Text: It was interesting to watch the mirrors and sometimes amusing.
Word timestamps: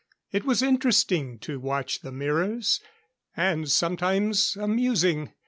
It 0.31 0.45
was 0.45 0.63
interesting 0.63 1.37
to 1.41 1.59
watch 1.59 1.99
the 1.99 2.11
mirrors 2.11 2.79
and 3.37 3.69
sometimes 3.69 4.55
amusing. 4.55 5.31